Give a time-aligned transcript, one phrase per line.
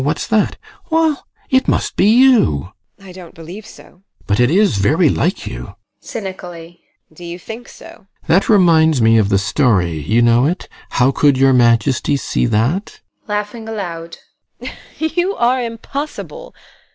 [0.03, 0.57] What's that?
[0.89, 1.27] Well!
[1.51, 2.71] It must be you!
[2.97, 3.07] TEKLA.
[3.07, 3.83] I don't believe so.
[3.83, 4.01] GUSTAV.
[4.25, 5.75] But it is very like you.
[6.01, 6.79] TEKLA.
[6.79, 6.79] [Cynically]
[7.13, 7.85] Do you think so?
[7.85, 8.25] GUSTAV.
[8.27, 12.85] That reminds me of the story you know it "How could your majesty see that?"
[12.85, 14.17] TEKLA, [Laughing aloud]
[14.97, 16.55] You are impossible!